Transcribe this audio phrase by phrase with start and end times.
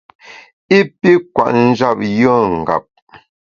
[0.77, 2.85] I pi kwet njap yùe ngap.